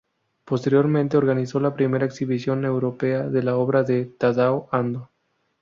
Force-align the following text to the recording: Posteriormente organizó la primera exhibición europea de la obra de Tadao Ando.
Posteriormente 0.45 1.15
organizó 1.15 1.59
la 1.59 1.75
primera 1.75 2.05
exhibición 2.07 2.65
europea 2.65 3.29
de 3.29 3.43
la 3.43 3.55
obra 3.57 3.83
de 3.83 4.05
Tadao 4.07 4.67
Ando. 4.71 5.11